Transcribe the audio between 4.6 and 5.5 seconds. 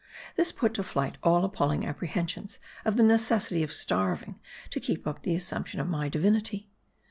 to keep up the